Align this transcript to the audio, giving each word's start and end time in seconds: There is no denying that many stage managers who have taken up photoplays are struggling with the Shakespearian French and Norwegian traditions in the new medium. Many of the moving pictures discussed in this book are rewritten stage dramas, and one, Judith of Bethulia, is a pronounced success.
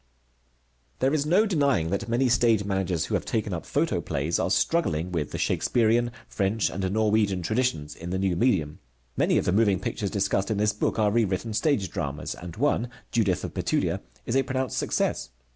There 0.97 1.13
is 1.13 1.27
no 1.27 1.45
denying 1.45 1.91
that 1.91 2.09
many 2.09 2.27
stage 2.27 2.65
managers 2.65 3.05
who 3.05 3.13
have 3.13 3.23
taken 3.23 3.53
up 3.53 3.67
photoplays 3.67 4.39
are 4.43 4.49
struggling 4.49 5.11
with 5.11 5.29
the 5.29 5.37
Shakespearian 5.37 6.09
French 6.27 6.71
and 6.71 6.91
Norwegian 6.91 7.43
traditions 7.43 7.95
in 7.95 8.09
the 8.09 8.17
new 8.17 8.35
medium. 8.35 8.79
Many 9.15 9.37
of 9.37 9.45
the 9.45 9.51
moving 9.51 9.79
pictures 9.79 10.09
discussed 10.09 10.49
in 10.49 10.57
this 10.57 10.73
book 10.73 10.97
are 10.97 11.11
rewritten 11.11 11.53
stage 11.53 11.91
dramas, 11.91 12.33
and 12.33 12.55
one, 12.55 12.89
Judith 13.11 13.43
of 13.43 13.53
Bethulia, 13.53 14.01
is 14.25 14.35
a 14.35 14.41
pronounced 14.41 14.79
success. 14.79 15.29